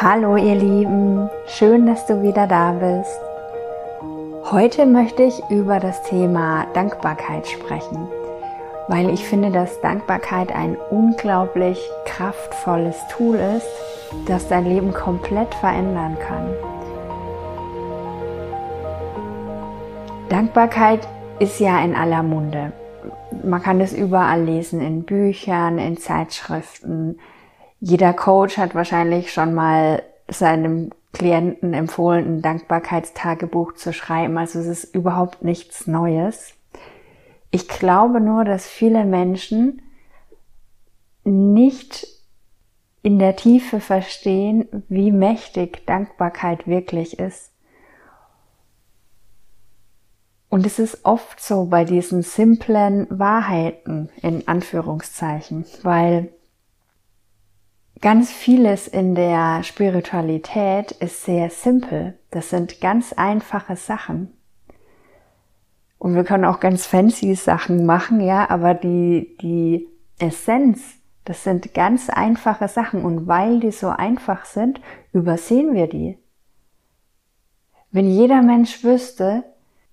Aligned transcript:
Hallo 0.00 0.36
ihr 0.36 0.54
Lieben, 0.54 1.30
schön, 1.46 1.86
dass 1.86 2.04
du 2.04 2.22
wieder 2.22 2.46
da 2.46 2.72
bist. 2.72 3.18
Heute 4.52 4.84
möchte 4.84 5.22
ich 5.22 5.40
über 5.48 5.80
das 5.80 6.02
Thema 6.02 6.66
Dankbarkeit 6.74 7.46
sprechen, 7.46 8.06
weil 8.88 9.08
ich 9.08 9.24
finde, 9.24 9.50
dass 9.50 9.80
Dankbarkeit 9.80 10.54
ein 10.54 10.76
unglaublich 10.90 11.80
kraftvolles 12.04 12.96
Tool 13.10 13.36
ist, 13.36 13.66
das 14.26 14.46
dein 14.48 14.66
Leben 14.66 14.92
komplett 14.92 15.54
verändern 15.54 16.18
kann. 16.20 16.46
Dankbarkeit 20.28 21.08
ist 21.38 21.58
ja 21.58 21.82
in 21.82 21.96
aller 21.96 22.22
Munde. 22.22 22.72
Man 23.44 23.62
kann 23.62 23.80
es 23.80 23.92
überall 23.92 24.44
lesen, 24.44 24.80
in 24.80 25.04
Büchern, 25.04 25.78
in 25.78 25.96
Zeitschriften. 25.96 27.18
Jeder 27.80 28.12
Coach 28.12 28.58
hat 28.58 28.74
wahrscheinlich 28.74 29.32
schon 29.32 29.54
mal 29.54 30.02
seinem 30.28 30.90
Klienten 31.12 31.74
empfohlen, 31.74 32.38
ein 32.38 32.42
Dankbarkeitstagebuch 32.42 33.74
zu 33.74 33.92
schreiben. 33.92 34.36
Also 34.38 34.58
es 34.58 34.66
ist 34.66 34.94
überhaupt 34.94 35.42
nichts 35.42 35.86
Neues. 35.86 36.54
Ich 37.50 37.68
glaube 37.68 38.20
nur, 38.20 38.44
dass 38.44 38.66
viele 38.66 39.04
Menschen 39.04 39.80
nicht 41.24 42.06
in 43.02 43.18
der 43.18 43.36
Tiefe 43.36 43.80
verstehen, 43.80 44.68
wie 44.88 45.12
mächtig 45.12 45.86
Dankbarkeit 45.86 46.66
wirklich 46.66 47.18
ist. 47.18 47.52
Und 50.48 50.64
es 50.64 50.78
ist 50.78 51.04
oft 51.04 51.40
so 51.40 51.66
bei 51.66 51.84
diesen 51.84 52.22
simplen 52.22 53.06
Wahrheiten 53.10 54.08
in 54.22 54.48
Anführungszeichen, 54.48 55.66
weil 55.82 56.30
ganz 58.00 58.32
vieles 58.32 58.88
in 58.88 59.14
der 59.14 59.62
Spiritualität 59.62 60.92
ist 60.92 61.24
sehr 61.24 61.50
simpel. 61.50 62.18
Das 62.30 62.48
sind 62.48 62.80
ganz 62.80 63.12
einfache 63.12 63.76
Sachen. 63.76 64.32
Und 65.98 66.14
wir 66.14 66.24
können 66.24 66.44
auch 66.44 66.60
ganz 66.60 66.86
fancy 66.86 67.34
Sachen 67.34 67.84
machen, 67.84 68.20
ja, 68.20 68.48
aber 68.48 68.72
die, 68.72 69.36
die 69.42 69.88
Essenz, 70.18 70.94
das 71.24 71.44
sind 71.44 71.74
ganz 71.74 72.08
einfache 72.08 72.68
Sachen. 72.68 73.04
Und 73.04 73.26
weil 73.26 73.60
die 73.60 73.72
so 73.72 73.88
einfach 73.88 74.44
sind, 74.46 74.80
übersehen 75.12 75.74
wir 75.74 75.88
die. 75.88 76.16
Wenn 77.90 78.08
jeder 78.08 78.42
Mensch 78.42 78.84
wüsste, 78.84 79.44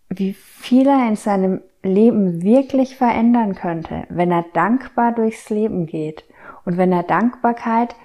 wie 0.09 0.33
viel 0.33 0.87
er 0.87 1.07
in 1.07 1.15
seinem 1.15 1.61
Leben 1.83 2.41
wirklich 2.41 2.95
verändern 2.95 3.55
könnte, 3.55 4.05
wenn 4.09 4.31
er 4.31 4.45
dankbar 4.53 5.11
durchs 5.11 5.49
Leben 5.49 5.85
geht 5.85 6.23
und 6.63 6.77
wenn 6.77 6.91
er 6.91 7.03
Dankbarkeit 7.03 7.95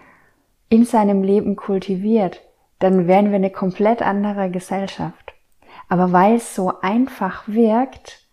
in 0.69 0.85
seinem 0.85 1.23
Leben 1.23 1.57
kultiviert, 1.57 2.43
dann 2.79 3.07
wären 3.07 3.31
wir 3.31 3.37
eine 3.37 3.51
komplett 3.51 4.03
andere 4.03 4.51
Gesellschaft. 4.51 5.35
Aber 5.89 6.13
weil 6.13 6.37
es 6.37 6.55
so 6.55 6.81
einfach 6.81 7.47
wirkt, 7.47 8.27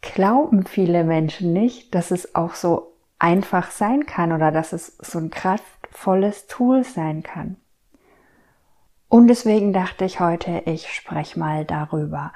glauben 0.00 0.64
viele 0.64 1.04
Menschen 1.04 1.52
nicht, 1.52 1.94
dass 1.94 2.10
es 2.10 2.34
auch 2.34 2.54
so 2.54 2.92
einfach 3.18 3.70
sein 3.70 4.06
kann 4.06 4.32
oder 4.32 4.50
dass 4.50 4.72
es 4.72 4.96
so 4.98 5.18
ein 5.18 5.30
kraftvolles 5.30 6.46
Tool 6.46 6.84
sein 6.84 7.22
kann. 7.22 7.56
Und 9.08 9.28
deswegen 9.28 9.72
dachte 9.72 10.04
ich 10.04 10.20
heute, 10.20 10.62
ich 10.66 10.88
spreche 10.88 11.38
mal 11.38 11.64
darüber, 11.64 12.32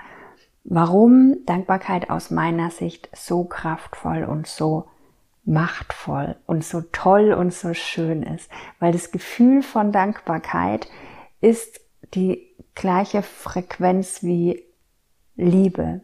warum 0.71 1.37
Dankbarkeit 1.47 2.11
aus 2.11 2.31
meiner 2.31 2.71
Sicht 2.71 3.09
so 3.15 3.45
kraftvoll 3.45 4.25
und 4.25 4.47
so 4.47 4.85
machtvoll 5.45 6.37
und 6.47 6.63
so 6.63 6.83
toll 6.93 7.33
und 7.33 7.55
so 7.55 7.73
schön 7.73 8.23
ist, 8.23 8.51
weil 8.79 8.93
das 8.93 9.11
Gefühl 9.11 9.63
von 9.63 9.93
Dankbarkeit 9.93 10.87
ist 11.41 11.81
die 12.15 12.47
gleiche 12.75 13.23
Frequenz 13.23 14.23
wie 14.23 14.63
Liebe. 15.37 16.03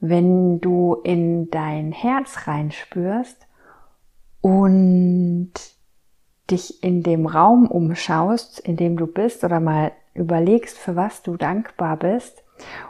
Wenn 0.00 0.60
du 0.60 0.96
in 1.04 1.50
dein 1.50 1.92
Herz 1.92 2.48
reinspürst 2.48 3.46
und 4.40 5.52
dich 6.50 6.82
in 6.82 7.04
dem 7.04 7.26
Raum 7.26 7.68
umschaust, 7.68 8.58
in 8.58 8.76
dem 8.76 8.96
du 8.96 9.06
bist 9.06 9.44
oder 9.44 9.60
mal 9.60 9.92
überlegst, 10.14 10.76
für 10.76 10.96
was 10.96 11.22
du 11.22 11.36
dankbar 11.36 11.96
bist, 11.96 12.42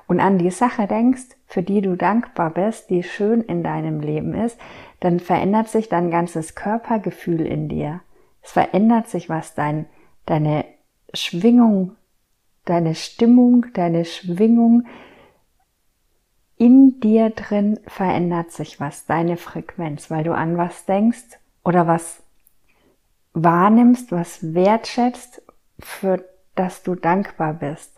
und 0.07 0.21
an 0.21 0.39
die 0.39 0.51
Sache 0.51 0.87
denkst, 0.87 1.37
für 1.47 1.63
die 1.63 1.81
du 1.81 1.97
dankbar 1.97 2.51
bist, 2.51 2.91
die 2.91 3.03
schön 3.03 3.43
in 3.43 3.63
deinem 3.63 4.01
Leben 4.01 4.35
ist, 4.35 4.59
dann 5.01 5.21
verändert 5.21 5.69
sich 5.69 5.89
dein 5.89 6.11
ganzes 6.11 6.55
Körpergefühl 6.55 7.47
in 7.47 7.69
dir. 7.69 8.01
Es 8.43 8.53
verändert 8.53 9.09
sich 9.09 9.29
was, 9.29 9.55
dein, 9.55 9.87
deine 10.27 10.65
Schwingung, 11.15 11.97
deine 12.65 12.95
Stimmung, 12.95 13.67
deine 13.73 14.05
Schwingung 14.05 14.85
in 16.59 16.99
dir 16.99 17.31
drin 17.31 17.79
verändert 17.87 18.51
sich 18.51 18.81
was, 18.81 19.07
deine 19.07 19.37
Frequenz, 19.37 20.11
weil 20.11 20.25
du 20.25 20.35
an 20.35 20.59
was 20.59 20.85
denkst 20.85 21.39
oder 21.65 21.87
was 21.87 22.23
wahrnimmst, 23.33 24.11
was 24.11 24.55
wertschätzt, 24.55 25.41
für 25.79 26.25
das 26.57 26.83
du 26.83 26.97
dankbar 26.97 27.55
bist. 27.55 27.98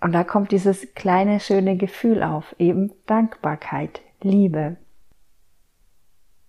Und 0.00 0.12
da 0.12 0.24
kommt 0.24 0.52
dieses 0.52 0.94
kleine 0.94 1.40
schöne 1.40 1.76
Gefühl 1.76 2.22
auf, 2.22 2.56
eben 2.58 2.92
Dankbarkeit, 3.06 4.00
Liebe. 4.22 4.76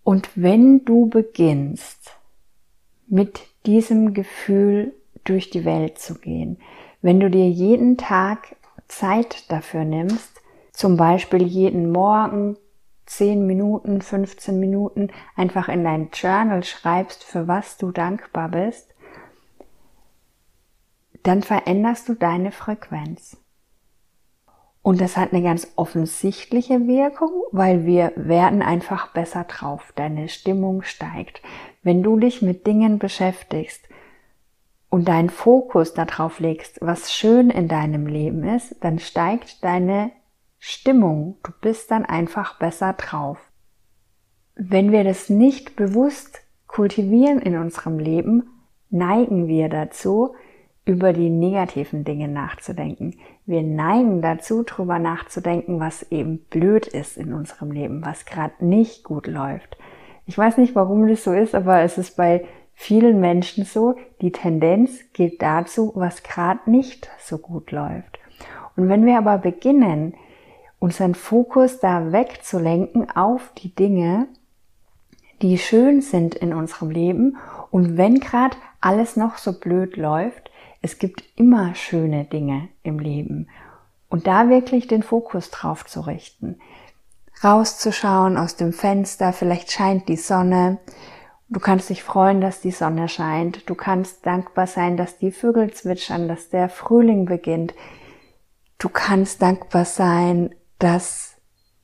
Und 0.04 0.30
wenn 0.36 0.86
du 0.86 1.10
beginnst, 1.10 2.18
mit 3.08 3.42
diesem 3.66 4.14
Gefühl 4.14 4.94
durch 5.26 5.50
die 5.50 5.66
Welt 5.66 6.00
zu 6.00 6.16
gehen, 6.16 6.58
wenn 7.02 7.20
du 7.20 7.30
dir 7.30 7.50
jeden 7.50 7.98
Tag 7.98 8.56
Zeit 8.88 9.52
dafür 9.52 9.84
nimmst, 9.84 10.42
zum 10.72 10.96
Beispiel 10.98 11.44
jeden 11.44 11.92
Morgen 11.92 12.58
10 13.06 13.46
Minuten, 13.46 14.02
15 14.02 14.60
Minuten 14.60 15.10
einfach 15.36 15.68
in 15.68 15.84
dein 15.84 16.10
Journal 16.14 16.64
schreibst, 16.64 17.24
für 17.24 17.48
was 17.48 17.78
du 17.78 17.92
dankbar 17.92 18.50
bist, 18.50 18.96
dann 21.24 21.44
veränderst 21.44 22.08
du 22.08 22.16
deine 22.16 22.52
Frequenz. 22.52 23.41
Und 24.84 25.00
das 25.00 25.16
hat 25.16 25.32
eine 25.32 25.44
ganz 25.44 25.74
offensichtliche 25.76 26.88
Wirkung, 26.88 27.44
weil 27.52 27.86
wir 27.86 28.14
werden 28.16 28.62
einfach 28.64 29.14
besser 29.14 29.44
drauf. 29.44 29.94
Deine 29.96 30.28
Stimmung 30.28 30.82
steigt. 30.82 31.42
Wenn 31.84 32.02
du 32.02 32.18
dich 32.18 32.42
mit 32.42 32.66
Dingen 32.66 32.98
beschäftigst 32.98 33.88
und 34.90 35.08
deinen 35.08 35.30
Fokus 35.30 35.94
darauf 35.94 36.40
legst, 36.40 36.80
was 36.82 37.14
schön 37.14 37.52
in 37.52 37.68
deinem 37.68 38.08
Leben 38.08 38.44
ist, 38.44 38.76
dann 38.84 38.98
steigt 38.98 39.64
deine 39.64 40.12
Stimmung. 40.58 41.38
Du 41.44 41.52
bist 41.62 41.92
dann 41.92 42.06
einfach 42.06 42.58
besser 42.58 42.94
drauf. 42.94 43.52
Wenn 44.56 44.92
wir 44.92 45.04
das 45.04 45.30
nicht 45.30 45.76
bewusst 45.76 46.42
kultivieren 46.66 47.40
in 47.40 47.56
unserem 47.56 48.00
Leben, 48.00 48.50
neigen 48.90 49.48
wir 49.48 49.70
dazu, 49.70 50.36
über 50.86 51.14
die 51.14 51.30
negativen 51.30 52.04
Dinge 52.04 52.28
nachzudenken. 52.28 53.16
Wir 53.52 53.64
neigen 53.64 54.22
dazu, 54.22 54.64
drüber 54.64 54.98
nachzudenken, 54.98 55.82
was 55.82 56.10
eben 56.10 56.38
blöd 56.50 56.88
ist 56.88 57.18
in 57.18 57.34
unserem 57.34 57.70
Leben, 57.70 58.02
was 58.06 58.24
gerade 58.24 58.54
nicht 58.66 59.04
gut 59.04 59.28
läuft. 59.28 59.76
Ich 60.26 60.38
weiß 60.38 60.58
nicht, 60.58 60.74
warum 60.74 61.06
das 61.10 61.26
so 61.26 61.34
ist, 61.34 61.54
aber 61.54 61.82
es 61.82 61.98
ist 61.98 62.16
bei 62.16 62.46
vielen 62.76 63.20
Menschen 63.20 63.66
so, 63.66 63.96
die 64.22 64.32
Tendenz 64.32 65.02
geht 65.12 65.42
dazu, 65.42 65.92
was 65.96 66.24
gerade 66.24 66.72
nicht 66.72 67.10
so 67.20 67.40
gut 67.40 67.72
läuft. 67.72 68.20
Und 68.78 68.88
wenn 68.88 69.06
wir 69.06 69.18
aber 69.18 69.38
beginnen, 69.38 70.14
unseren 70.80 71.14
Fokus 71.14 71.82
da 71.82 72.14
wegzulenken 72.14 73.12
auf 73.12 73.52
die 73.58 73.76
Dinge, 73.76 74.28
die 75.42 75.58
schön 75.58 76.00
sind 76.00 76.36
in 76.36 76.54
unserem 76.54 76.90
Leben 76.90 77.36
und 77.70 77.98
wenn 77.98 78.22
gerade 78.22 78.56
alles 78.80 79.18
noch 79.18 79.38
so 79.38 79.60
blöd 79.60 79.98
läuft, 79.98 80.51
es 80.82 80.98
gibt 80.98 81.24
immer 81.36 81.76
schöne 81.76 82.26
Dinge 82.26 82.70
im 82.84 83.00
Leben. 83.00 83.48
Und 84.10 84.28
da 84.28 84.50
wirklich 84.50 84.88
den 84.88 85.04
Fokus 85.04 85.52
drauf 85.52 85.86
zu 85.86 86.02
richten. 86.02 86.60
Rauszuschauen 87.44 88.38
aus 88.38 88.56
dem 88.56 88.74
Fenster, 88.74 89.34
vielleicht 89.34 89.72
scheint 89.72 90.10
die 90.10 90.18
Sonne. 90.18 90.80
Du 91.50 91.60
kannst 91.60 91.90
dich 91.90 92.04
freuen, 92.04 92.42
dass 92.42 92.62
die 92.62 92.72
Sonne 92.72 93.08
scheint. 93.08 93.70
Du 93.70 93.76
kannst 93.76 94.26
dankbar 94.26 94.68
sein, 94.68 94.98
dass 94.98 95.18
die 95.18 95.32
Vögel 95.32 95.72
zwitschern, 95.72 96.28
dass 96.28 96.50
der 96.50 96.70
Frühling 96.70 97.26
beginnt. 97.26 97.74
Du 98.78 98.90
kannst 98.90 99.42
dankbar 99.42 99.86
sein, 99.86 100.54
dass 100.80 101.36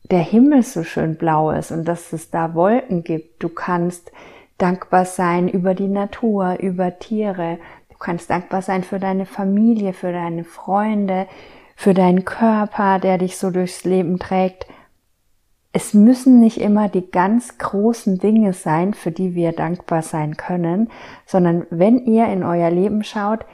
der 0.03 0.19
Himmel 0.19 0.63
so 0.63 0.83
schön 0.83 1.17
blau 1.17 1.51
ist 1.51 1.71
und 1.71 1.85
dass 1.85 2.13
es 2.13 2.29
da 2.29 2.55
Wolken 2.55 3.03
gibt. 3.03 3.44
Du 3.44 3.49
kannst 3.49 4.11
dankbar 4.57 5.05
sein 5.05 5.47
über 5.47 5.73
die 5.75 5.88
Natur, 5.88 6.57
über 6.59 6.97
Tiere. 6.97 7.59
Du 7.97 8.05
kannst 8.05 8.29
dankbar 8.29 8.61
sein 8.61 8.83
für 8.83 8.99
deine 8.99 9.25
Familie, 9.25 9.91
für 9.91 10.11
deine 10.11 10.44
Freunde, 10.44 11.27
für 11.75 11.95
deinen 11.95 12.25
Körper, 12.25 12.99
der 12.99 13.17
dich 13.17 13.38
so 13.38 13.49
durchs 13.49 13.83
Leben 13.85 14.19
trägt. 14.19 14.67
es 15.73 15.94
müssen 15.94 16.39
nicht 16.39 16.59
immer 16.59 16.89
die 16.89 17.11
ganz 17.11 17.57
großen 17.59 18.17
Dinge 18.19 18.53
sein, 18.53 18.94
für 18.94 19.11
die 19.11 19.35
wir 19.35 19.51
dankbar 19.51 20.01
sein 20.01 20.35
können, 20.38 20.89
sondern 21.25 21.67
wenn 21.69 21.99
ihr 22.05 22.27
in 22.27 22.44
euer 22.44 22.71
Leben 22.71 23.03
schaut, 23.03 23.45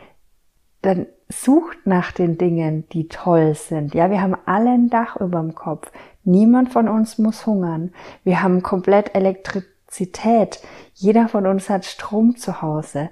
dann 0.81 1.07
sucht 1.30 1.86
nach 1.86 2.12
den 2.12 2.38
Dingen, 2.38 2.88
die 2.90 3.07
toll 3.07 3.56
sind. 3.56 3.94
Ja, 3.94 4.10
wir 4.10 4.22
haben 4.22 4.38
alle 4.45 4.72
ein 4.72 4.90
Dach 4.90 5.18
über 5.18 5.40
dem 5.40 5.56
Kopf. 5.56 5.92
Niemand 6.24 6.72
von 6.72 6.88
uns 6.88 7.18
muss 7.18 7.45
hungern. 7.45 7.94
Wir 8.24 8.42
haben 8.42 8.63
komplett 8.63 9.16
Elektrizität. 9.16 10.62
Jeder 10.94 11.28
von 11.28 11.45
uns 11.45 11.69
hat 11.69 11.86
Strom 11.86 12.38
zu 12.38 12.62
Hause. 12.62 13.10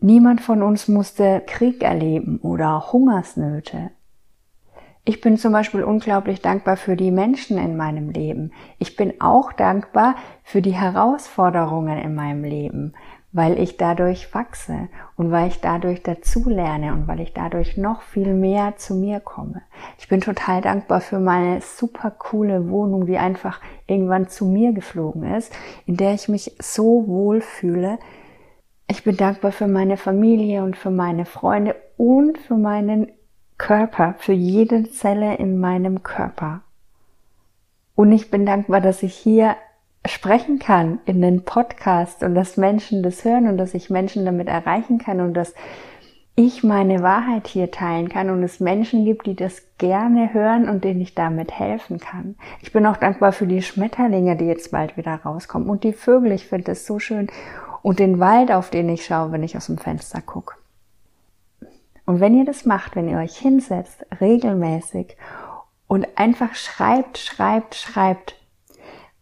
Niemand 0.00 0.40
von 0.40 0.62
uns 0.62 0.86
musste 0.86 1.42
Krieg 1.46 1.82
erleben 1.82 2.38
oder 2.42 2.92
Hungersnöte. 2.92 3.90
Ich 5.04 5.20
bin 5.20 5.38
zum 5.38 5.52
Beispiel 5.52 5.82
unglaublich 5.82 6.40
dankbar 6.40 6.76
für 6.76 6.94
die 6.94 7.10
Menschen 7.10 7.58
in 7.58 7.76
meinem 7.76 8.10
Leben. 8.10 8.52
Ich 8.78 8.94
bin 8.94 9.20
auch 9.20 9.52
dankbar 9.52 10.14
für 10.44 10.62
die 10.62 10.74
Herausforderungen 10.74 11.98
in 11.98 12.14
meinem 12.14 12.44
Leben, 12.44 12.92
weil 13.32 13.58
ich 13.58 13.76
dadurch 13.76 14.32
wachse 14.34 14.88
und 15.16 15.32
weil 15.32 15.48
ich 15.48 15.60
dadurch 15.60 16.02
dazulerne 16.02 16.92
und 16.92 17.08
weil 17.08 17.20
ich 17.20 17.32
dadurch 17.32 17.76
noch 17.76 18.02
viel 18.02 18.34
mehr 18.34 18.76
zu 18.76 18.94
mir 18.94 19.18
komme. 19.18 19.62
Ich 19.98 20.08
bin 20.08 20.20
total 20.20 20.60
dankbar 20.60 21.00
für 21.00 21.18
meine 21.18 21.60
super 21.60 22.10
coole 22.10 22.70
Wohnung, 22.70 23.06
die 23.06 23.18
einfach 23.18 23.60
irgendwann 23.86 24.28
zu 24.28 24.44
mir 24.44 24.72
geflogen 24.72 25.24
ist, 25.34 25.52
in 25.86 25.96
der 25.96 26.14
ich 26.14 26.28
mich 26.28 26.54
so 26.60 27.08
wohl 27.08 27.40
fühle. 27.40 27.98
Ich 28.90 29.04
bin 29.04 29.18
dankbar 29.18 29.52
für 29.52 29.68
meine 29.68 29.98
Familie 29.98 30.62
und 30.62 30.74
für 30.74 30.90
meine 30.90 31.26
Freunde 31.26 31.76
und 31.98 32.38
für 32.38 32.56
meinen 32.56 33.12
Körper, 33.58 34.14
für 34.18 34.32
jede 34.32 34.90
Zelle 34.90 35.36
in 35.36 35.58
meinem 35.58 36.02
Körper. 36.02 36.62
Und 37.94 38.12
ich 38.12 38.30
bin 38.30 38.46
dankbar, 38.46 38.80
dass 38.80 39.02
ich 39.02 39.14
hier 39.14 39.56
sprechen 40.06 40.58
kann 40.58 41.00
in 41.04 41.20
den 41.20 41.44
Podcast 41.44 42.22
und 42.22 42.34
dass 42.34 42.56
Menschen 42.56 43.02
das 43.02 43.24
hören 43.26 43.46
und 43.46 43.58
dass 43.58 43.74
ich 43.74 43.90
Menschen 43.90 44.24
damit 44.24 44.48
erreichen 44.48 44.96
kann 44.96 45.20
und 45.20 45.34
dass 45.34 45.54
ich 46.34 46.62
meine 46.62 47.02
Wahrheit 47.02 47.46
hier 47.46 47.70
teilen 47.70 48.08
kann 48.08 48.30
und 48.30 48.42
es 48.42 48.60
Menschen 48.60 49.04
gibt, 49.04 49.26
die 49.26 49.34
das 49.34 49.64
gerne 49.76 50.32
hören 50.32 50.68
und 50.68 50.84
denen 50.84 51.00
ich 51.00 51.14
damit 51.14 51.58
helfen 51.58 51.98
kann. 51.98 52.36
Ich 52.62 52.72
bin 52.72 52.86
auch 52.86 52.96
dankbar 52.96 53.32
für 53.32 53.46
die 53.46 53.60
Schmetterlinge, 53.60 54.36
die 54.36 54.46
jetzt 54.46 54.70
bald 54.70 54.96
wieder 54.96 55.16
rauskommen 55.16 55.68
und 55.68 55.84
die 55.84 55.92
Vögel. 55.92 56.32
Ich 56.32 56.46
finde 56.46 56.66
das 56.66 56.86
so 56.86 57.00
schön 57.00 57.28
und 57.88 58.00
den 58.00 58.20
Wald, 58.20 58.52
auf 58.52 58.68
den 58.68 58.86
ich 58.90 59.06
schaue, 59.06 59.32
wenn 59.32 59.42
ich 59.42 59.56
aus 59.56 59.64
dem 59.64 59.78
Fenster 59.78 60.20
gucke. 60.20 60.56
Und 62.04 62.20
wenn 62.20 62.36
ihr 62.36 62.44
das 62.44 62.66
macht, 62.66 62.96
wenn 62.96 63.08
ihr 63.08 63.16
euch 63.16 63.38
hinsetzt, 63.38 64.04
regelmäßig 64.20 65.16
und 65.86 66.06
einfach 66.18 66.54
schreibt, 66.54 67.16
schreibt, 67.16 67.76
schreibt, 67.76 68.36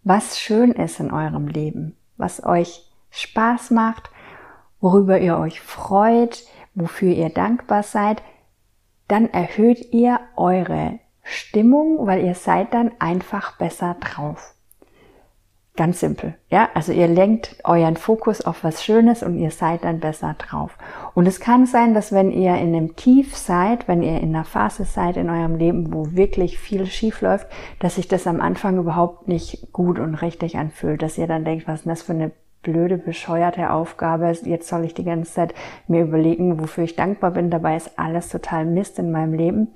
was 0.03 0.41
schön 0.41 0.73
ist 0.73 0.99
in 0.99 1.13
eurem 1.13 1.47
Leben, 1.47 1.97
was 2.17 2.45
euch 2.45 2.91
Spaß 3.11 3.71
macht, 3.71 4.11
worüber 4.81 5.21
ihr 5.21 5.39
euch 5.39 5.61
freut, 5.61 6.45
wofür 6.75 7.13
ihr 7.13 7.31
dankbar 7.31 7.85
seid, 7.85 8.21
dann 9.07 9.31
erhöht 9.31 9.93
ihr 9.93 10.19
eure 10.35 10.99
Stimmung, 11.23 12.05
weil 12.09 12.25
ihr 12.25 12.35
seid 12.35 12.75
dann 12.75 12.91
einfach 12.99 13.59
besser 13.59 13.95
drauf. 14.01 14.56
Ganz 15.77 16.01
simpel. 16.01 16.35
Ja, 16.49 16.71
also 16.73 16.91
ihr 16.91 17.07
lenkt 17.07 17.57
euren 17.65 17.99
Fokus 17.99 18.41
auf 18.41 18.65
was 18.65 18.83
Schönes 18.83 19.23
und 19.23 19.39
ihr 19.39 19.51
seid 19.51 19.85
dann 19.85 20.01
besser 20.01 20.35
drauf. 20.39 20.79
Und 21.13 21.27
es 21.29 21.39
kann 21.39 21.67
sein, 21.67 21.93
dass 21.93 22.13
wenn 22.13 22.31
ihr 22.31 22.55
in 22.55 22.75
einem 22.75 22.97
Tief 22.97 23.37
seid, 23.37 23.87
wenn 23.87 24.03
ihr 24.03 24.19
in 24.21 24.35
einer 24.35 24.47
Phase 24.47 24.85
seid 24.85 25.19
in 25.19 25.29
eurem 25.29 25.57
Leben, 25.57 25.93
wo 25.93 26.13
wirklich 26.13 26.59
viel 26.59 26.87
schief 26.87 27.21
läuft, 27.21 27.47
dass 27.79 27.97
sich 27.97 28.09
das 28.09 28.27
am 28.27 28.41
Anfang 28.41 28.79
überhaupt 28.79 29.29
nicht 29.29 29.71
gut 29.73 29.99
und 29.99 30.15
richtig 30.15 30.57
anfühlt, 30.57 31.03
dass 31.03 31.19
ihr 31.19 31.27
dann 31.27 31.45
denkt, 31.45 31.69
was 31.69 31.81
ist 31.81 31.87
das 31.87 32.03
für 32.03 32.15
eine 32.15 32.33
blöde, 32.63 32.97
bescheuerte 32.97 33.71
Aufgabe. 33.71 34.33
Jetzt 34.45 34.69
soll 34.69 34.87
ich 34.87 34.95
die 34.95 35.05
ganze 35.05 35.31
Zeit 35.31 35.55
mir 35.89 36.03
überlegen, 36.03 36.59
wofür 36.59 36.85
ich 36.85 36.97
dankbar 36.97 37.33
bin. 37.33 37.51
Dabei 37.51 37.77
ist 37.77 37.99
alles 37.99 38.31
total 38.31 38.65
Mist 38.65 38.99
in 38.99 39.13
meinem 39.13 39.35
Leben. 39.35 39.69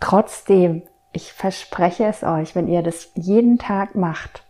Trotzdem 0.00 0.82
ich 1.12 1.32
verspreche 1.32 2.04
es 2.04 2.22
euch, 2.22 2.54
wenn 2.54 2.68
ihr 2.68 2.82
das 2.82 3.10
jeden 3.14 3.58
Tag 3.58 3.94
macht, 3.94 4.44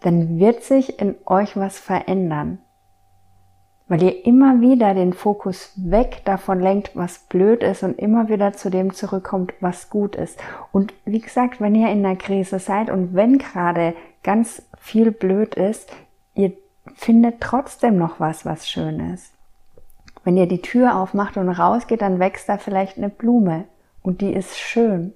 dann 0.00 0.38
wird 0.38 0.62
sich 0.62 1.00
in 1.00 1.14
euch 1.26 1.56
was 1.56 1.78
verändern. 1.78 2.58
Weil 3.88 4.02
ihr 4.02 4.26
immer 4.26 4.60
wieder 4.60 4.94
den 4.94 5.12
Fokus 5.12 5.72
weg 5.76 6.22
davon 6.24 6.60
lenkt, 6.60 6.96
was 6.96 7.18
blöd 7.18 7.62
ist 7.62 7.82
und 7.82 7.98
immer 7.98 8.28
wieder 8.28 8.52
zu 8.52 8.70
dem 8.70 8.94
zurückkommt, 8.94 9.52
was 9.60 9.90
gut 9.90 10.16
ist. 10.16 10.38
Und 10.72 10.94
wie 11.04 11.20
gesagt, 11.20 11.60
wenn 11.60 11.74
ihr 11.74 11.90
in 11.90 12.04
einer 12.04 12.16
Krise 12.16 12.58
seid 12.58 12.90
und 12.90 13.14
wenn 13.14 13.38
gerade 13.38 13.94
ganz 14.22 14.62
viel 14.78 15.10
blöd 15.10 15.54
ist, 15.54 15.92
ihr 16.34 16.52
findet 16.94 17.40
trotzdem 17.40 17.98
noch 17.98 18.18
was, 18.18 18.44
was 18.44 18.68
schön 18.68 19.12
ist. 19.12 19.32
Wenn 20.24 20.36
ihr 20.36 20.46
die 20.46 20.62
Tür 20.62 20.96
aufmacht 20.96 21.36
und 21.36 21.48
rausgeht, 21.48 22.00
dann 22.00 22.18
wächst 22.18 22.48
da 22.48 22.58
vielleicht 22.58 22.96
eine 22.96 23.08
Blume 23.08 23.64
und 24.02 24.20
die 24.20 24.32
ist 24.32 24.58
schön. 24.58 25.12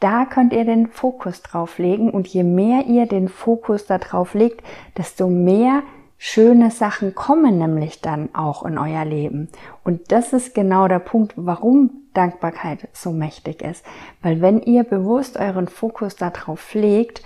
Da 0.00 0.26
könnt 0.26 0.52
ihr 0.52 0.64
den 0.64 0.88
Fokus 0.88 1.42
drauf 1.42 1.78
legen 1.78 2.10
und 2.10 2.26
je 2.28 2.42
mehr 2.42 2.86
ihr 2.86 3.06
den 3.06 3.28
Fokus 3.28 3.86
da 3.86 3.98
drauf 3.98 4.34
legt, 4.34 4.62
desto 4.96 5.28
mehr 5.28 5.82
schöne 6.18 6.70
Sachen 6.70 7.14
kommen 7.14 7.58
nämlich 7.58 8.00
dann 8.00 8.34
auch 8.34 8.64
in 8.64 8.78
euer 8.78 9.04
Leben. 9.04 9.48
Und 9.84 10.12
das 10.12 10.32
ist 10.32 10.54
genau 10.54 10.88
der 10.88 10.98
Punkt, 10.98 11.34
warum 11.36 11.90
Dankbarkeit 12.14 12.88
so 12.92 13.10
mächtig 13.12 13.62
ist. 13.62 13.84
Weil 14.22 14.40
wenn 14.40 14.62
ihr 14.62 14.84
bewusst 14.84 15.38
euren 15.38 15.68
Fokus 15.68 16.16
darauf 16.16 16.74
legt, 16.74 17.22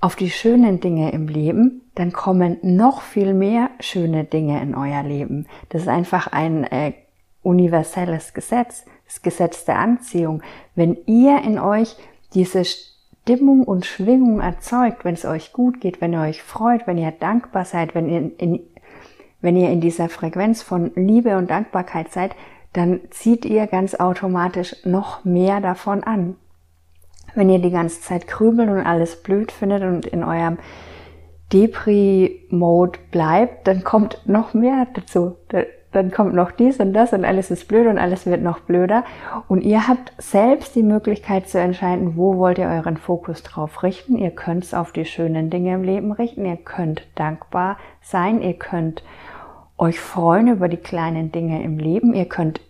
auf 0.00 0.16
die 0.16 0.30
schönen 0.30 0.80
Dinge 0.80 1.12
im 1.12 1.28
Leben, 1.28 1.82
dann 1.94 2.12
kommen 2.12 2.56
noch 2.62 3.02
viel 3.02 3.34
mehr 3.34 3.70
schöne 3.80 4.24
Dinge 4.24 4.62
in 4.62 4.74
euer 4.74 5.02
Leben. 5.02 5.46
Das 5.68 5.82
ist 5.82 5.88
einfach 5.88 6.26
ein 6.28 6.64
äh, 6.64 6.94
universelles 7.42 8.32
Gesetz, 8.32 8.86
das 9.04 9.20
Gesetz 9.20 9.66
der 9.66 9.78
Anziehung. 9.78 10.42
Wenn 10.74 10.96
ihr 11.04 11.42
in 11.42 11.58
euch 11.58 11.96
diese 12.34 12.64
Stimmung 12.64 13.64
und 13.64 13.86
Schwingung 13.86 14.40
erzeugt, 14.40 15.04
wenn 15.04 15.14
es 15.14 15.24
euch 15.24 15.52
gut 15.52 15.80
geht, 15.80 16.00
wenn 16.00 16.12
ihr 16.12 16.20
euch 16.20 16.42
freut, 16.42 16.86
wenn 16.86 16.98
ihr 16.98 17.10
dankbar 17.10 17.64
seid, 17.64 17.94
wenn 17.94 18.08
ihr 18.08 18.30
in, 18.38 18.60
wenn 19.40 19.56
ihr 19.56 19.70
in 19.70 19.80
dieser 19.80 20.08
Frequenz 20.08 20.62
von 20.62 20.92
Liebe 20.94 21.36
und 21.36 21.50
Dankbarkeit 21.50 22.12
seid, 22.12 22.34
dann 22.72 23.00
zieht 23.10 23.44
ihr 23.44 23.66
ganz 23.66 23.94
automatisch 23.94 24.76
noch 24.84 25.24
mehr 25.24 25.60
davon 25.60 26.04
an. 26.04 26.36
Wenn 27.34 27.50
ihr 27.50 27.58
die 27.58 27.70
ganze 27.70 28.00
Zeit 28.00 28.26
grübelt 28.26 28.68
und 28.68 28.86
alles 28.86 29.22
blöd 29.22 29.52
findet 29.52 29.82
und 29.82 30.06
in 30.06 30.24
eurem 30.24 30.58
Depri-Mode 31.52 32.98
bleibt, 33.10 33.66
dann 33.66 33.82
kommt 33.82 34.22
noch 34.26 34.54
mehr 34.54 34.86
dazu 34.94 35.36
dann 35.92 36.12
kommt 36.12 36.34
noch 36.34 36.52
dies 36.52 36.78
und 36.78 36.92
das 36.92 37.12
und 37.12 37.24
alles 37.24 37.50
ist 37.50 37.66
blöd 37.66 37.88
und 37.88 37.98
alles 37.98 38.24
wird 38.24 38.42
noch 38.42 38.60
blöder. 38.60 39.04
Und 39.48 39.62
ihr 39.62 39.88
habt 39.88 40.12
selbst 40.18 40.76
die 40.76 40.84
Möglichkeit 40.84 41.48
zu 41.48 41.58
entscheiden, 41.58 42.16
wo 42.16 42.36
wollt 42.36 42.58
ihr 42.58 42.68
euren 42.68 42.96
Fokus 42.96 43.42
drauf 43.42 43.82
richten. 43.82 44.16
Ihr 44.16 44.30
könnt 44.30 44.64
es 44.64 44.72
auf 44.72 44.92
die 44.92 45.04
schönen 45.04 45.50
Dinge 45.50 45.74
im 45.74 45.82
Leben 45.82 46.12
richten. 46.12 46.46
Ihr 46.46 46.58
könnt 46.58 47.02
dankbar 47.16 47.76
sein. 48.02 48.40
Ihr 48.40 48.54
könnt 48.54 49.02
euch 49.78 49.98
freuen 49.98 50.46
über 50.46 50.68
die 50.68 50.76
kleinen 50.76 51.32
Dinge 51.32 51.62
im 51.62 51.78
Leben. 51.78 52.14
Ihr 52.14 52.26
könnt 52.26 52.60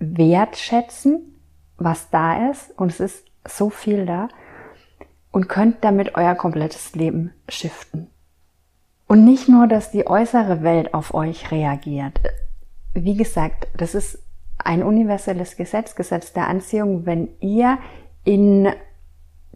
wertschätzen, 0.00 1.36
was 1.76 2.10
da 2.10 2.50
ist. 2.50 2.76
Und 2.76 2.90
es 2.90 2.98
ist 2.98 3.24
so 3.46 3.70
viel 3.70 4.04
da. 4.04 4.28
Und 5.30 5.48
könnt 5.48 5.84
damit 5.84 6.16
euer 6.16 6.34
komplettes 6.34 6.96
Leben 6.96 7.32
shiften. 7.48 8.08
Und 9.06 9.24
nicht 9.24 9.48
nur, 9.48 9.68
dass 9.68 9.92
die 9.92 10.08
äußere 10.08 10.64
Welt 10.64 10.92
auf 10.92 11.14
euch 11.14 11.52
reagiert 11.52 12.18
wie 12.94 13.16
gesagt, 13.16 13.68
das 13.76 13.94
ist 13.94 14.18
ein 14.58 14.82
universelles 14.82 15.56
Gesetz, 15.56 15.94
Gesetz 15.94 16.32
der 16.32 16.48
Anziehung. 16.48 17.06
Wenn 17.06 17.28
ihr 17.40 17.78
in 18.24 18.68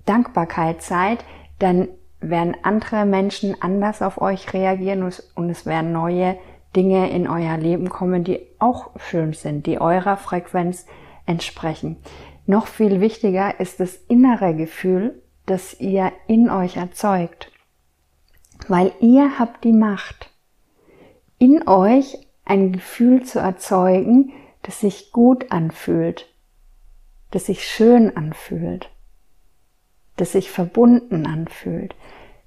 Dankbarkeit 0.04 0.83
seid, 0.83 1.25
dann 1.59 1.88
werden 2.21 2.57
andere 2.62 3.07
Menschen 3.07 3.61
anders 3.61 4.02
auf 4.02 4.21
euch 4.21 4.52
reagieren 4.52 5.11
und 5.35 5.50
es 5.50 5.66
werden 5.66 5.92
neue 5.92 6.37
Dinge 6.75 7.11
in 7.11 7.28
euer 7.28 7.57
Leben 7.57 7.88
kommen, 7.88 8.25
die 8.25 8.40
auch 8.59 8.90
schön 8.99 9.33
sind, 9.33 9.66
die 9.66 9.80
eurer 9.80 10.16
Frequenz 10.16 10.87
entsprechen. 11.26 11.97
Noch 12.47 12.66
viel 12.66 13.00
wichtiger 13.00 13.61
ist 13.61 13.80
das 13.80 13.97
innere 14.09 14.54
Gefühl, 14.54 15.23
das 15.47 15.80
ihr 15.80 16.12
in 16.26 16.50
euch 16.50 16.76
erzeugt, 16.76 17.50
weil 18.66 18.92
ihr 19.00 19.38
habt 19.38 19.64
die 19.64 19.73
Macht. 19.73 20.30
In 21.38 21.66
euch 21.68 22.18
ein 22.49 22.73
Gefühl 22.73 23.25
zu 23.25 23.38
erzeugen, 23.38 24.33
das 24.62 24.81
sich 24.81 25.12
gut 25.12 25.52
anfühlt, 25.52 26.33
das 27.31 27.47
sich 27.47 27.67
schön 27.67 28.17
anfühlt, 28.17 28.90
das 30.17 30.33
sich 30.33 30.50
verbunden 30.50 31.26
anfühlt. 31.26 31.95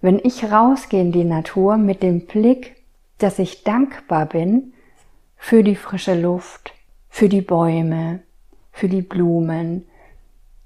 Wenn 0.02 0.20
ich 0.20 0.52
rausgehe 0.52 1.02
in 1.02 1.12
die 1.12 1.24
Natur 1.24 1.78
mit 1.78 2.02
dem 2.02 2.26
Blick, 2.26 2.76
dass 3.20 3.38
ich 3.40 3.64
dankbar 3.64 4.26
bin 4.26 4.74
für 5.38 5.64
die 5.64 5.76
frische 5.76 6.20
Luft, 6.20 6.74
für 7.08 7.30
die 7.30 7.42
Bäume, 7.42 8.22
für 8.72 8.90
die 8.90 9.04
Blumen, 9.04 9.86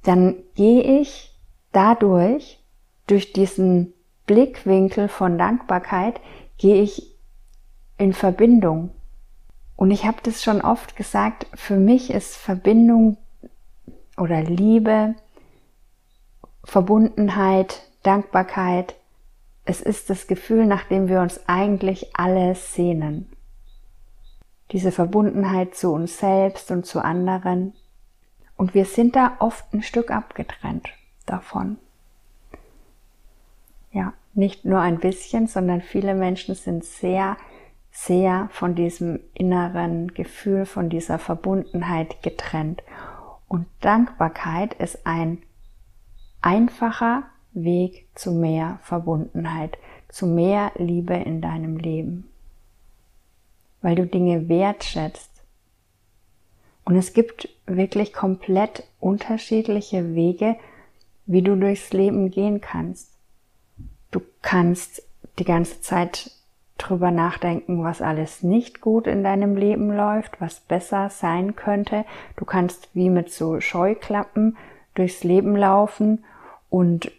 dann 0.03 0.35
gehe 0.55 1.01
ich 1.01 1.35
dadurch, 1.73 2.61
durch 3.07 3.33
diesen 3.33 3.93
Blickwinkel 4.25 5.09
von 5.09 5.37
Dankbarkeit, 5.37 6.19
gehe 6.57 6.81
ich 6.81 7.15
in 7.97 8.13
Verbindung. 8.13 8.91
Und 9.75 9.91
ich 9.91 10.05
habe 10.05 10.17
das 10.23 10.43
schon 10.43 10.61
oft 10.61 10.95
gesagt, 10.95 11.47
für 11.53 11.75
mich 11.75 12.09
ist 12.09 12.35
Verbindung 12.35 13.17
oder 14.17 14.41
Liebe, 14.41 15.15
Verbundenheit, 16.63 17.81
Dankbarkeit, 18.03 18.95
es 19.65 19.81
ist 19.81 20.09
das 20.09 20.27
Gefühl, 20.27 20.67
nach 20.67 20.85
dem 20.85 21.07
wir 21.09 21.21
uns 21.21 21.41
eigentlich 21.47 22.15
alle 22.15 22.55
sehnen. 22.55 23.29
Diese 24.71 24.91
Verbundenheit 24.91 25.75
zu 25.75 25.91
uns 25.91 26.19
selbst 26.19 26.71
und 26.71 26.85
zu 26.85 27.03
anderen. 27.03 27.73
Und 28.57 28.73
wir 28.73 28.85
sind 28.85 29.15
da 29.15 29.35
oft 29.39 29.73
ein 29.73 29.81
Stück 29.81 30.11
abgetrennt 30.11 30.89
davon. 31.25 31.77
Ja, 33.91 34.13
nicht 34.33 34.65
nur 34.65 34.81
ein 34.81 34.99
bisschen, 34.99 35.47
sondern 35.47 35.81
viele 35.81 36.13
Menschen 36.13 36.55
sind 36.55 36.83
sehr 36.83 37.37
sehr 37.95 38.49
von 38.51 38.75
diesem 38.75 39.21
inneren 39.33 40.13
Gefühl, 40.13 40.65
von 40.65 40.89
dieser 40.89 41.17
Verbundenheit 41.17 42.21
getrennt. 42.21 42.83
Und 43.47 43.67
Dankbarkeit 43.79 44.73
ist 44.73 45.07
ein 45.07 45.41
einfacher 46.41 47.23
Weg 47.53 48.05
zu 48.13 48.33
mehr 48.33 48.79
Verbundenheit, 48.83 49.77
zu 50.09 50.27
mehr 50.27 50.73
Liebe 50.75 51.13
in 51.13 51.39
deinem 51.39 51.77
Leben, 51.77 52.29
weil 53.81 53.95
du 53.95 54.05
Dinge 54.05 54.49
wertschätzt. 54.49 55.31
Und 56.83 56.97
es 56.97 57.13
gibt 57.13 57.47
wirklich 57.65 58.11
komplett 58.11 58.83
unterschiedliche 58.99 60.15
Wege, 60.15 60.57
wie 61.25 61.41
du 61.41 61.55
durchs 61.55 61.93
Leben 61.93 62.29
gehen 62.29 62.59
kannst. 62.59 63.13
Du 64.11 64.19
kannst 64.41 65.01
die 65.39 65.45
ganze 65.45 65.79
Zeit 65.81 66.29
drüber 66.77 67.11
nachdenken, 67.11 67.83
was 67.83 68.01
alles 68.01 68.43
nicht 68.43 68.81
gut 68.81 69.07
in 69.07 69.23
deinem 69.23 69.55
Leben 69.55 69.95
läuft, 69.95 70.41
was 70.41 70.59
besser 70.59 71.09
sein 71.09 71.55
könnte. 71.55 72.05
Du 72.35 72.45
kannst 72.45 72.89
wie 72.93 73.09
mit 73.09 73.31
so 73.31 73.61
Scheuklappen 73.61 74.57
durchs 74.93 75.23
Leben 75.23 75.55
laufen 75.55 76.23
und 76.69 77.11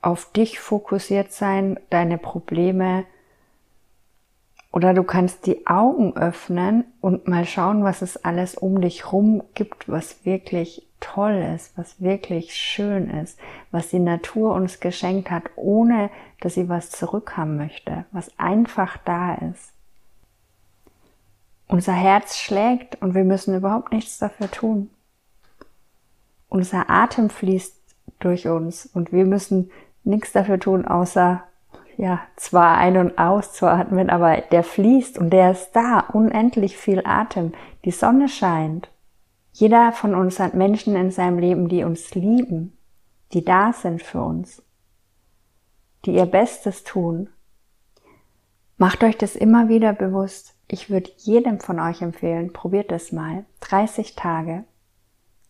auf 0.00 0.30
dich 0.32 0.60
fokussiert 0.60 1.32
sein, 1.32 1.80
deine 1.90 2.18
Probleme. 2.18 3.04
Oder 4.72 4.92
du 4.92 5.02
kannst 5.02 5.46
die 5.46 5.66
Augen 5.66 6.16
öffnen 6.16 6.84
und 7.00 7.26
mal 7.26 7.46
schauen, 7.46 7.84
was 7.84 8.02
es 8.02 8.24
alles 8.24 8.54
um 8.54 8.80
dich 8.80 9.12
rum 9.12 9.42
gibt, 9.54 9.88
was 9.88 10.24
wirklich 10.26 10.86
toll 11.04 11.52
ist, 11.54 11.76
was 11.76 12.00
wirklich 12.00 12.54
schön 12.54 13.10
ist, 13.10 13.38
was 13.70 13.90
die 13.90 13.98
Natur 13.98 14.54
uns 14.54 14.80
geschenkt 14.80 15.30
hat, 15.30 15.44
ohne 15.56 16.10
dass 16.40 16.54
sie 16.54 16.68
was 16.68 16.90
zurückhaben 16.90 17.56
möchte, 17.56 18.06
was 18.10 18.30
einfach 18.38 18.96
da 19.04 19.34
ist. 19.34 19.72
Unser 21.68 21.92
Herz 21.92 22.38
schlägt 22.38 23.00
und 23.02 23.14
wir 23.14 23.24
müssen 23.24 23.54
überhaupt 23.54 23.92
nichts 23.92 24.18
dafür 24.18 24.50
tun. 24.50 24.90
Unser 26.48 26.88
Atem 26.88 27.30
fließt 27.30 27.76
durch 28.20 28.48
uns 28.48 28.86
und 28.86 29.12
wir 29.12 29.26
müssen 29.26 29.70
nichts 30.04 30.32
dafür 30.32 30.58
tun, 30.58 30.86
außer 30.86 31.42
ja, 31.96 32.20
zwar 32.36 32.78
ein- 32.78 32.96
und 32.96 33.18
auszuatmen, 33.18 34.10
aber 34.10 34.38
der 34.38 34.64
fließt 34.64 35.18
und 35.18 35.30
der 35.30 35.52
ist 35.52 35.72
da, 35.72 36.00
unendlich 36.00 36.76
viel 36.76 37.02
Atem. 37.04 37.52
Die 37.84 37.92
Sonne 37.92 38.28
scheint. 38.28 38.88
Jeder 39.56 39.92
von 39.92 40.16
uns 40.16 40.40
hat 40.40 40.54
Menschen 40.54 40.96
in 40.96 41.12
seinem 41.12 41.38
Leben, 41.38 41.68
die 41.68 41.84
uns 41.84 42.12
lieben, 42.16 42.76
die 43.32 43.44
da 43.44 43.72
sind 43.72 44.02
für 44.02 44.20
uns, 44.20 44.64
die 46.04 46.16
ihr 46.16 46.26
Bestes 46.26 46.82
tun. 46.82 47.28
Macht 48.78 49.04
euch 49.04 49.16
das 49.16 49.36
immer 49.36 49.68
wieder 49.68 49.92
bewusst. 49.92 50.56
Ich 50.66 50.90
würde 50.90 51.12
jedem 51.18 51.60
von 51.60 51.78
euch 51.78 52.02
empfehlen, 52.02 52.52
probiert 52.52 52.90
es 52.90 53.12
mal. 53.12 53.44
30 53.60 54.16
Tage. 54.16 54.64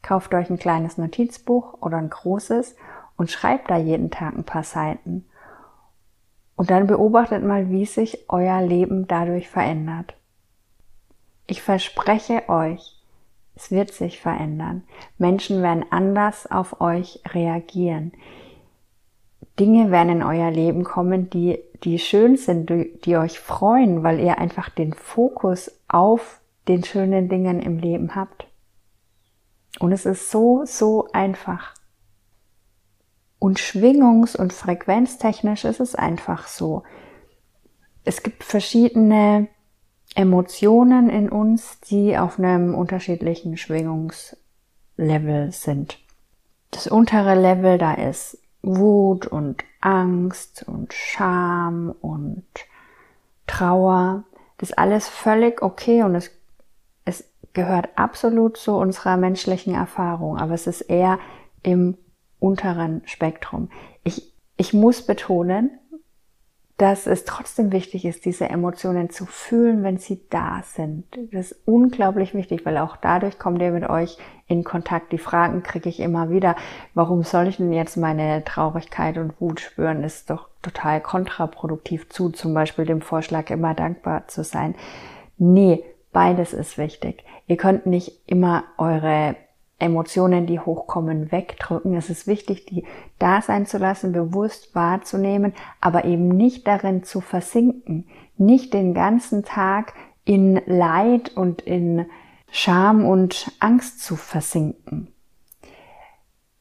Kauft 0.02 0.34
euch 0.34 0.50
ein 0.50 0.58
kleines 0.58 0.98
Notizbuch 0.98 1.80
oder 1.80 1.96
ein 1.96 2.10
großes 2.10 2.76
und 3.16 3.30
schreibt 3.30 3.70
da 3.70 3.78
jeden 3.78 4.10
Tag 4.10 4.36
ein 4.36 4.44
paar 4.44 4.64
Seiten. 4.64 5.24
Und 6.56 6.68
dann 6.68 6.86
beobachtet 6.86 7.42
mal, 7.42 7.70
wie 7.70 7.86
sich 7.86 8.28
euer 8.28 8.60
Leben 8.60 9.08
dadurch 9.08 9.48
verändert. 9.48 10.14
Ich 11.46 11.62
verspreche 11.62 12.50
euch, 12.50 13.00
es 13.56 13.70
wird 13.70 13.92
sich 13.92 14.20
verändern. 14.20 14.82
Menschen 15.18 15.62
werden 15.62 15.84
anders 15.90 16.50
auf 16.50 16.80
euch 16.80 17.20
reagieren. 17.32 18.12
Dinge 19.60 19.90
werden 19.90 20.08
in 20.08 20.22
euer 20.22 20.50
Leben 20.50 20.82
kommen, 20.82 21.30
die, 21.30 21.60
die 21.84 21.98
schön 22.00 22.36
sind, 22.36 22.70
die, 22.70 22.98
die 23.04 23.16
euch 23.16 23.38
freuen, 23.38 24.02
weil 24.02 24.18
ihr 24.18 24.38
einfach 24.38 24.68
den 24.68 24.92
Fokus 24.92 25.70
auf 25.86 26.40
den 26.66 26.82
schönen 26.82 27.28
Dingen 27.28 27.60
im 27.60 27.78
Leben 27.78 28.16
habt. 28.16 28.48
Und 29.78 29.92
es 29.92 30.06
ist 30.06 30.30
so, 30.30 30.64
so 30.64 31.08
einfach. 31.12 31.74
Und 33.38 33.58
schwingungs- 33.58 34.36
und 34.36 34.52
frequenztechnisch 34.52 35.64
ist 35.64 35.80
es 35.80 35.94
einfach 35.94 36.48
so. 36.48 36.82
Es 38.04 38.22
gibt 38.22 38.42
verschiedene 38.42 39.48
Emotionen 40.14 41.10
in 41.10 41.28
uns, 41.28 41.80
die 41.80 42.16
auf 42.16 42.38
einem 42.38 42.74
unterschiedlichen 42.74 43.56
Schwingungslevel 43.56 45.50
sind. 45.52 45.98
Das 46.70 46.86
untere 46.86 47.34
Level, 47.34 47.78
da 47.78 47.94
ist 47.94 48.38
Wut 48.62 49.26
und 49.26 49.64
Angst 49.80 50.64
und 50.66 50.92
Scham 50.92 51.94
und 52.00 52.44
Trauer. 53.46 54.24
Das 54.58 54.70
ist 54.70 54.78
alles 54.78 55.08
völlig 55.08 55.62
okay 55.62 56.02
und 56.02 56.14
es, 56.14 56.30
es 57.04 57.24
gehört 57.52 57.90
absolut 57.96 58.56
zu 58.56 58.72
unserer 58.72 59.16
menschlichen 59.16 59.74
Erfahrung, 59.74 60.38
aber 60.38 60.54
es 60.54 60.66
ist 60.66 60.82
eher 60.82 61.18
im 61.62 61.96
unteren 62.38 63.02
Spektrum. 63.06 63.70
Ich, 64.02 64.32
ich 64.56 64.72
muss 64.72 65.02
betonen, 65.02 65.78
dass 66.76 67.06
es 67.06 67.24
trotzdem 67.24 67.70
wichtig 67.70 68.04
ist, 68.04 68.24
diese 68.24 68.48
Emotionen 68.48 69.08
zu 69.08 69.26
fühlen, 69.26 69.84
wenn 69.84 69.98
sie 69.98 70.20
da 70.28 70.62
sind. 70.64 71.04
Das 71.32 71.52
ist 71.52 71.60
unglaublich 71.66 72.34
wichtig, 72.34 72.66
weil 72.66 72.78
auch 72.78 72.96
dadurch 72.96 73.38
kommt 73.38 73.62
ihr 73.62 73.70
mit 73.70 73.88
euch 73.88 74.18
in 74.48 74.64
Kontakt. 74.64 75.12
Die 75.12 75.18
Fragen 75.18 75.62
kriege 75.62 75.88
ich 75.88 76.00
immer 76.00 76.30
wieder. 76.30 76.56
Warum 76.92 77.22
soll 77.22 77.46
ich 77.46 77.58
denn 77.58 77.72
jetzt 77.72 77.96
meine 77.96 78.42
Traurigkeit 78.44 79.18
und 79.18 79.40
Wut 79.40 79.60
spüren? 79.60 80.02
Ist 80.02 80.30
doch 80.30 80.48
total 80.62 81.00
kontraproduktiv 81.00 82.08
zu 82.08 82.30
zum 82.30 82.54
Beispiel 82.54 82.86
dem 82.86 83.02
Vorschlag, 83.02 83.50
immer 83.50 83.74
dankbar 83.74 84.26
zu 84.26 84.42
sein. 84.42 84.74
Nee, 85.38 85.84
beides 86.12 86.52
ist 86.52 86.76
wichtig. 86.76 87.24
Ihr 87.46 87.56
könnt 87.56 87.86
nicht 87.86 88.20
immer 88.26 88.64
eure 88.78 89.36
Emotionen, 89.84 90.46
die 90.46 90.58
hochkommen, 90.58 91.30
wegdrücken. 91.30 91.94
Es 91.94 92.10
ist 92.10 92.26
wichtig, 92.26 92.66
die 92.66 92.84
da 93.18 93.40
sein 93.40 93.66
zu 93.66 93.78
lassen, 93.78 94.12
bewusst 94.12 94.74
wahrzunehmen, 94.74 95.52
aber 95.80 96.04
eben 96.04 96.28
nicht 96.28 96.66
darin 96.66 97.04
zu 97.04 97.20
versinken, 97.20 98.08
nicht 98.36 98.74
den 98.74 98.94
ganzen 98.94 99.44
Tag 99.44 99.94
in 100.24 100.60
Leid 100.66 101.36
und 101.36 101.62
in 101.62 102.06
Scham 102.50 103.04
und 103.04 103.52
Angst 103.60 104.00
zu 104.00 104.16
versinken. 104.16 105.08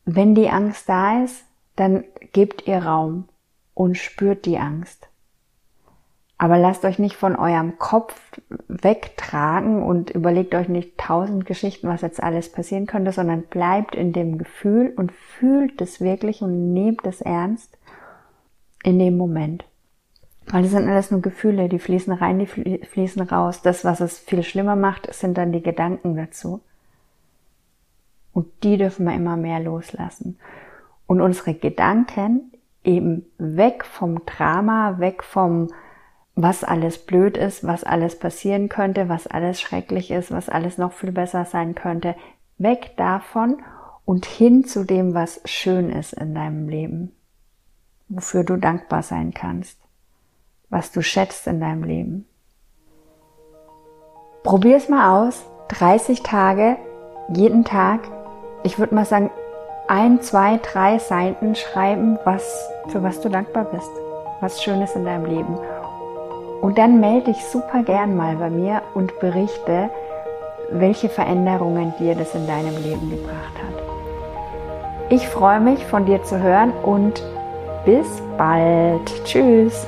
Wenn 0.06 0.36
die 0.36 0.50
Angst 0.50 0.90
da 0.90 1.24
ist, 1.24 1.46
dann 1.76 2.04
gebt 2.34 2.68
ihr 2.68 2.80
Raum 2.80 3.30
und 3.74 3.98
spürt 3.98 4.46
die 4.46 4.58
Angst. 4.58 5.08
Aber 6.44 6.58
lasst 6.58 6.84
euch 6.84 7.00
nicht 7.00 7.16
von 7.16 7.38
eurem 7.38 7.80
Kopf 7.80 8.14
wegtragen 8.68 9.82
und 9.82 10.10
überlegt 10.10 10.54
euch 10.56 10.68
nicht 10.68 10.98
tausend 10.98 11.46
Geschichten, 11.46 11.88
was 11.88 12.02
jetzt 12.02 12.22
alles 12.22 12.52
passieren 12.52 12.86
könnte, 12.86 13.14
sondern 13.14 13.44
bleibt 13.44 13.96
in 13.96 14.12
dem 14.12 14.38
Gefühl 14.38 14.92
und 14.94 15.14
fühlt 15.14 15.80
es 15.80 16.02
wirklich 16.02 16.42
und 16.42 16.74
nehmt 16.74 17.08
es 17.08 17.22
ernst 17.22 17.78
in 18.84 19.00
dem 19.00 19.16
Moment. 19.16 19.64
Weil 20.48 20.64
das 20.64 20.72
sind 20.72 20.90
alles 20.90 21.12
nur 21.12 21.22
Gefühle, 21.22 21.70
die 21.70 21.80
fließen 21.80 22.12
rein, 22.12 22.40
die 22.40 22.48
fließen 22.48 23.22
raus. 23.22 23.62
Das, 23.62 23.86
was 23.86 24.02
es 24.02 24.20
viel 24.20 24.44
schlimmer 24.44 24.76
macht, 24.76 25.14
sind 25.14 25.38
dann 25.38 25.54
die 25.54 25.64
Gedanken 25.64 26.18
dazu. 26.18 26.60
Und 28.34 28.48
die 28.64 28.78
dürfen 28.78 29.06
wir 29.06 29.16
immer 29.16 29.38
mehr 29.38 29.62
loslassen. 29.62 30.38
Und 31.08 31.22
unsere 31.22 31.54
Gedanken 31.54 32.52
eben 32.84 33.28
weg 33.38 33.86
vom 33.86 34.26
Drama, 34.26 35.00
weg 35.00 35.24
vom 35.24 35.70
was 36.36 36.64
alles 36.64 36.98
blöd 36.98 37.38
ist, 37.38 37.66
was 37.66 37.84
alles 37.84 38.18
passieren 38.18 38.70
könnte, 38.70 39.08
was 39.08 39.28
alles 39.28 39.62
schrecklich 39.62 40.10
ist, 40.12 40.32
was 40.32 40.50
alles 40.50 40.78
noch 40.78 40.94
viel 40.94 41.12
besser 41.12 41.46
sein 41.46 41.76
könnte. 41.76 42.16
Weg 42.58 42.98
davon 42.98 43.58
und 44.06 44.26
hin 44.26 44.66
zu 44.66 44.84
dem, 44.84 45.14
was 45.14 45.42
schön 45.46 45.90
ist 45.90 46.14
in 46.14 46.34
deinem 46.34 46.68
Leben, 46.68 47.12
wofür 48.10 48.44
du 48.44 48.58
dankbar 48.58 49.04
sein 49.04 49.34
kannst, 49.34 49.80
was 50.70 50.92
du 50.92 51.02
schätzt 51.02 51.48
in 51.48 51.60
deinem 51.60 51.84
Leben. 51.84 52.26
Probier 54.44 54.76
es 54.76 54.90
mal 54.90 55.28
aus, 55.28 55.46
30 55.70 56.22
Tage, 56.24 56.78
jeden 57.34 57.64
Tag. 57.64 58.02
Ich 58.64 58.78
würde 58.78 58.96
mal 58.96 59.06
sagen, 59.06 59.30
ein, 59.88 60.22
zwei, 60.22 60.58
drei 60.58 60.98
Seiten 60.98 61.56
schreiben, 61.56 62.18
was, 62.26 62.70
für 62.90 63.04
was 63.04 63.22
du 63.22 63.30
dankbar 63.30 63.66
bist, 63.66 63.92
was 64.42 64.64
Schönes 64.64 64.96
in 64.96 65.06
deinem 65.06 65.26
Leben. 65.26 65.58
Und 66.64 66.78
dann 66.78 67.02
melde 67.02 67.34
dich 67.34 67.44
super 67.44 67.84
gern 67.84 68.16
mal 68.16 68.38
bei 68.38 68.50
mir 68.50 68.84
und 68.94 69.20
berichte, 69.20 69.90
welche 70.72 71.10
Veränderungen 71.10 71.94
dir 72.00 72.16
das 72.16 72.34
in 72.36 72.48
deinem 72.48 72.82
Leben 72.82 73.10
gebracht 73.10 73.54
hat. 73.62 73.84
Ich 75.10 75.28
freue 75.28 75.60
mich 75.60 75.86
von 75.86 76.06
dir 76.06 76.24
zu 76.24 76.42
hören 76.42 76.72
und 76.84 77.22
bis 77.84 78.08
bald. 78.38 79.26
Tschüss. 79.26 79.86